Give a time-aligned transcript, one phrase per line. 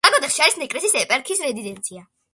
[0.09, 2.07] ლაგოდეხში არის ნეკრესის ეპარქიის რეზიდენცია.